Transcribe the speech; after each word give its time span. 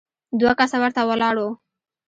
دوه 0.39 0.51
کسه 0.59 0.77
ورته 0.81 1.01
ولاړ 1.09 1.35
وو. 1.39 1.49